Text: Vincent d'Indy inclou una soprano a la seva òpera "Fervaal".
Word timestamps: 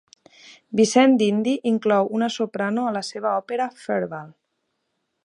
Vincent 0.79 1.13
d'Indy 1.19 1.53
inclou 1.73 2.09
una 2.21 2.29
soprano 2.37 2.87
a 2.87 2.95
la 2.99 3.05
seva 3.11 3.37
òpera 3.45 3.69
"Fervaal". 3.83 4.37